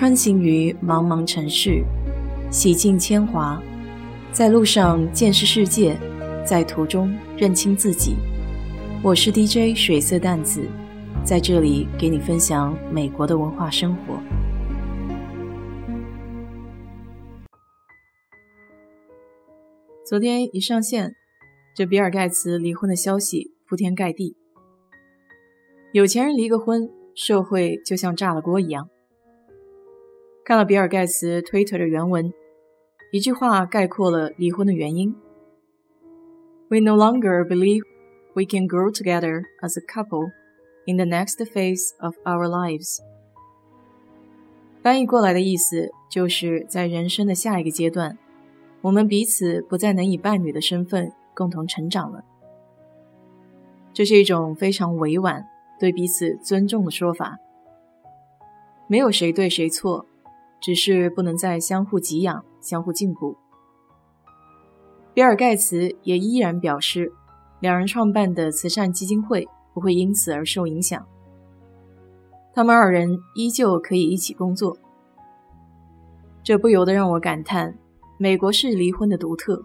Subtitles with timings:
[0.00, 1.84] 穿行于茫茫城市，
[2.50, 3.62] 洗尽铅华，
[4.32, 5.94] 在路上见识世界，
[6.42, 8.16] 在途中认清自己。
[9.04, 10.66] 我是 DJ 水色淡子，
[11.22, 14.18] 在这里给你分享美国的文化生活。
[20.08, 21.14] 昨天一上线，
[21.76, 24.34] 这比尔盖茨离婚的消息铺天盖地。
[25.92, 28.88] 有钱人离个婚，社会就像炸了锅一样。
[30.50, 32.34] 看了比尔盖茨推特的原文，
[33.12, 35.14] 一句话概括了离婚的原因
[36.68, 37.84] ：We no longer believe
[38.34, 40.32] we can grow together as a couple
[40.88, 42.98] in the next phase of our lives。
[44.82, 48.18] 翻译过来的意思就是在人生的下一个阶段，
[48.80, 52.24] 我们彼此不再能以伴侣的身份共同成长了。
[53.92, 55.46] 这是一种非常委婉、
[55.78, 57.38] 对彼此尊重的说法，
[58.88, 60.06] 没有谁对谁错。
[60.60, 63.36] 只是不能再相互给养、相互进步。
[65.12, 67.12] 比尔·盖茨也依然表示，
[67.60, 71.04] 两人创办的慈善基金会不会因此而受影响。
[72.52, 74.76] 他们二人依旧可以一起工作。
[76.42, 77.76] 这不由得让我感叹，
[78.18, 79.64] 美国式离婚的独特。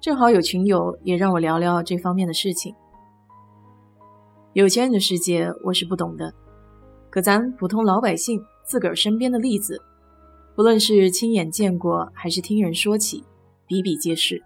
[0.00, 2.74] 正好有群友也让我聊聊这方面的事情。
[4.52, 6.32] 有钱人的世界我是不懂的，
[7.08, 8.42] 可咱普通老百姓。
[8.64, 9.80] 自个儿身边的例子，
[10.54, 13.24] 不论是亲眼见过还是听人说起，
[13.66, 14.42] 比比皆是。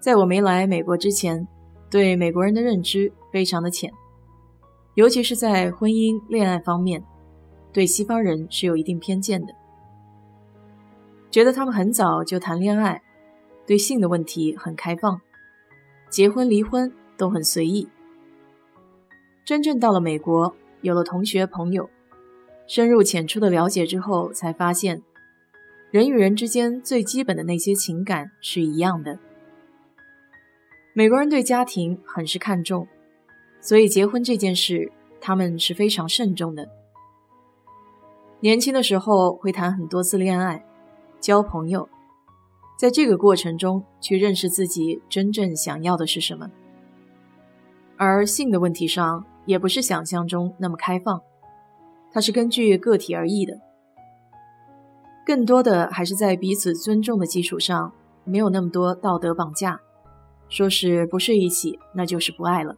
[0.00, 1.46] 在我没来美国之前，
[1.90, 3.92] 对美国人的认知非常的浅，
[4.94, 7.02] 尤其是在婚姻恋爱方面，
[7.72, 9.54] 对西方人是有一定偏见的，
[11.30, 13.02] 觉得他们很早就谈恋爱，
[13.66, 15.20] 对性的问题很开放，
[16.10, 17.88] 结婚离婚都很随意。
[19.46, 21.88] 真正到了美国，有了同学朋友。
[22.66, 25.02] 深入浅出的了解之后，才发现，
[25.90, 29.18] 人与人之间最基本的那些情感是一样的。
[30.94, 32.86] 美国人对家庭很是看重，
[33.60, 36.68] 所以结婚这件事，他们是非常慎重的。
[38.40, 40.64] 年轻的时候会谈很多次恋爱，
[41.20, 41.88] 交朋友，
[42.78, 46.50] 在这个过程中去认识自己真正想要的是什么。
[47.96, 51.20] 而性的问题上，也不是想象中那么开放。
[52.14, 53.60] 它是根据个体而异的，
[55.26, 57.92] 更多的还是在彼此尊重的基础上，
[58.22, 59.80] 没有那么多道德绑架，
[60.48, 62.76] 说是不睡一起，那就是不爱了。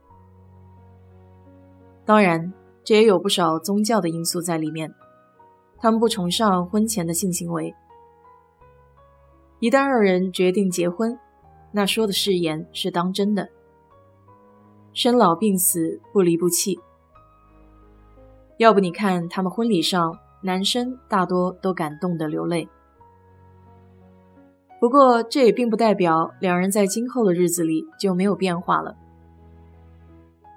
[2.07, 2.51] 当然，
[2.83, 4.95] 这也有不少宗教的因素在里面，
[5.77, 7.75] 他们不崇尚婚前的性行为。
[9.61, 11.19] 一旦二人决定结婚，
[11.73, 13.51] 那说的誓言是当真的，
[14.95, 16.81] 生老病死不离不弃。
[18.59, 22.69] 要不你看他们婚礼上，男生大多都感动的流泪。
[24.81, 28.97] 不过这也并不代表两人在今后的日子里就没有变化了。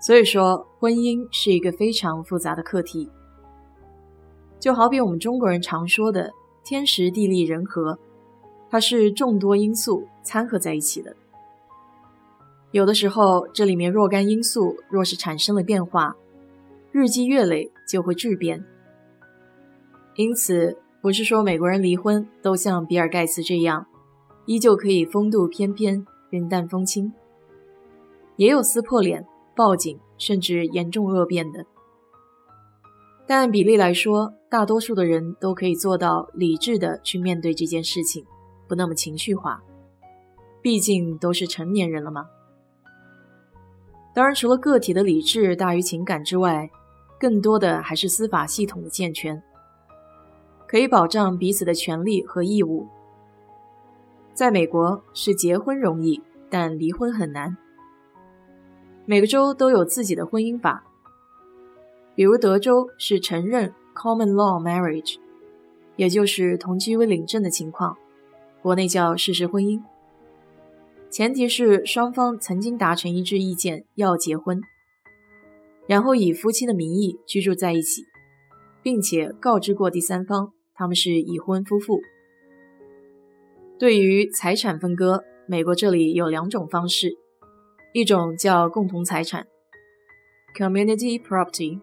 [0.01, 3.09] 所以说，婚姻是一个非常复杂的课题。
[4.59, 6.31] 就好比我们中国人常说的
[6.63, 7.99] “天时地利人和”，
[8.69, 11.15] 它是众多因素掺合在一起的。
[12.71, 16.15] 有的时候，这里面若干因素若是产生了变化，
[16.91, 18.63] 日积月累就会质变，
[20.15, 23.87] 因此不是说美国人离婚都像比尔盖茨这样，
[24.45, 27.11] 依旧可以风度翩翩、云淡风轻，
[28.35, 31.65] 也有撕破脸、报警甚至严重恶变的。
[33.25, 38.23] 但按比例来说，大多数的人都可以做到理智的去面对这件事情，
[38.67, 39.63] 不那么情绪化，
[40.61, 42.27] 毕竟都是成年人了嘛。
[44.13, 46.69] 当然，除了个体的理智大于情感之外，
[47.19, 49.43] 更多的还是司法系统的健全，
[50.65, 52.87] 可以保障彼此的权利和义务。
[54.33, 57.57] 在美国是结婚容易，但离婚很难。
[59.05, 60.83] 每个州都有自己的婚姻法，
[62.15, 65.17] 比如德州是承认 common law marriage，
[65.97, 67.97] 也就是同居为领证的情况，
[68.61, 69.81] 国内叫事实婚姻，
[71.09, 74.61] 前提是双方曾经达成一致意见要结婚。
[75.89, 78.03] 然后以夫妻的名义居住在一起，
[78.83, 81.99] 并且告知过第三方他们是已婚夫妇。
[83.79, 87.17] 对于财产分割，美国这里有两种方式，
[87.91, 89.47] 一种叫共同财产
[90.55, 91.79] （community property），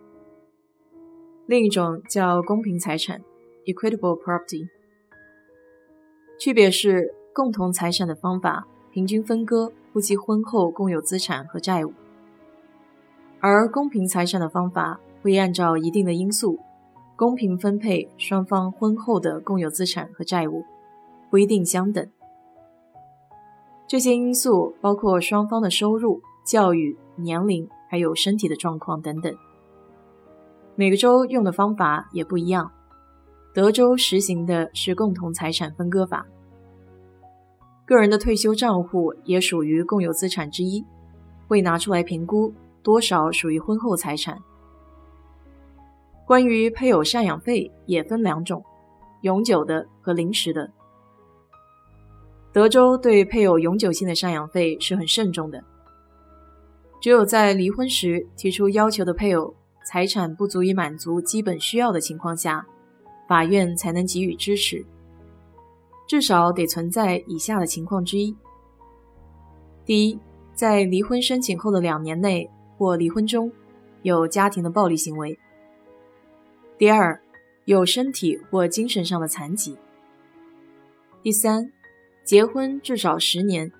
[1.47, 3.25] 另一种叫公平财产
[3.65, 4.69] （equitable property）。
[6.39, 11.93] 区别是，共同财产的方法平均分割夫妻婚后共有资产和债务。
[13.49, 16.59] 而公平财产的方法会按照一定的因素，
[17.15, 20.65] 公平分配双方婚后的共有资产和债务，
[21.31, 22.05] 不一定相等。
[23.87, 29.33] 这些因素包括双方的收入、教育、年龄，还有身体的状况等等。
[30.75, 32.73] 每个州用的方法也不一样。
[33.55, 36.27] 德州实行的是共同财产分割法，
[37.87, 40.85] 个人的退休账户也属于共有资产之一，
[41.47, 42.53] 会拿出来评估
[42.87, 44.41] 多少属于婚后财产。
[46.25, 48.65] 关于配偶赡养费也分两种，
[49.23, 50.71] 永久的和临时的。
[52.53, 55.65] 德州对配偶永久性的赡养费是很慎重的，
[57.01, 59.53] 只有在离婚时提出要求的配偶
[59.85, 62.65] 财产不足以满足基本需要的情况下。
[63.27, 64.87] 法院才能给予支持，
[66.07, 68.33] 至少得存在以下的情况之一：
[69.85, 70.21] 第一，
[70.55, 73.51] 在离婚申请后的两年内或离婚中
[74.03, 75.39] 有家庭的暴力行为；
[76.79, 77.21] 第二，
[77.65, 79.77] 有身体或精神上的残疾；
[81.23, 81.73] 第三，
[82.25, 83.73] 结婚至少十年，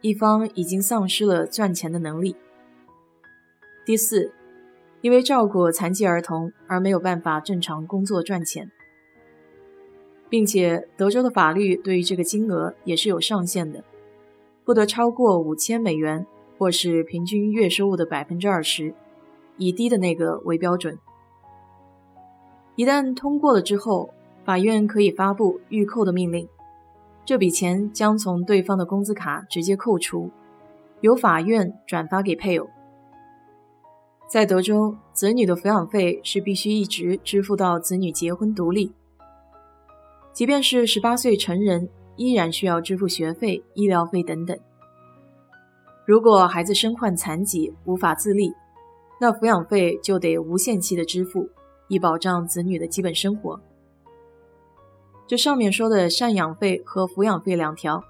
[0.00, 2.34] 一方已经丧失了赚钱的能力；
[3.84, 4.32] 第四，
[5.00, 8.70] 因为照顾残疾儿童而没有办法正常工作赚钱。
[10.30, 13.82] 并且，德州的法律对于这个金额也是有上限的，
[14.62, 16.26] 不得超过五千美元，
[16.58, 18.92] 或是平均月收入的百分之二十，
[19.56, 20.98] 以低的那个为标准。
[22.74, 24.10] 一旦通过了之后，
[24.44, 26.48] 法院可以发布预扣的命令，
[27.24, 30.30] 这笔钱将从对方的工资卡直接扣除，
[31.00, 32.68] 由法院转发给配偶。
[34.26, 38.92] 在德州，子女的抚养费是必须一直支付到子女结婚独立。
[40.32, 44.58] 即便是十八岁成人，依然需要支付学费、医疗费等等。
[46.08, 48.54] 如果孩子身患残疾无法自立，
[49.20, 51.46] 那抚养费就得无限期的支付，
[51.86, 53.60] 以保障子女的基本生活。
[55.26, 58.02] 这上面说的赡养费和抚养费两条，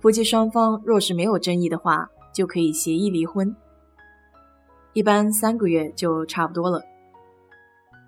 [0.00, 3.54] 夫妻双方若是没有争议的话，就可以协议离婚，
[4.92, 6.82] 一般三个月就差不多了。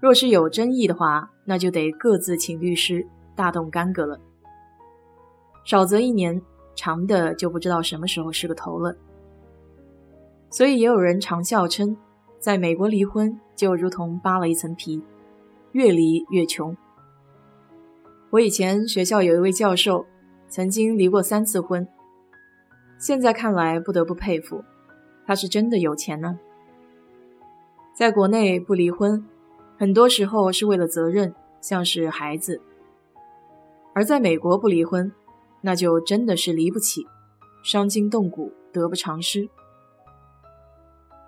[0.00, 3.06] 若是有争议的话，那就得各自请律师。
[3.36, 4.19] 大动干戈了，
[5.64, 6.42] 少则一年，
[6.74, 8.92] 长的就不知道什么时候是个头了。
[10.52, 11.96] 所以也有人常笑称，
[12.38, 15.02] 在美国离婚就如同扒了一层皮，
[15.72, 16.76] 越离越穷。
[18.28, 20.04] 我以前学校有一位教授，
[20.49, 21.88] 曾经离过三次婚，
[22.99, 24.62] 现在看来不得不佩服，
[25.26, 26.38] 他是真的有钱呢。
[27.94, 29.26] 在国内不离婚，
[29.78, 32.60] 很多时候是为了责任，像是孩子。
[33.94, 35.10] 而在美国不离婚，
[35.62, 37.06] 那就真的是离不起，
[37.64, 39.48] 伤筋动骨，得不偿失。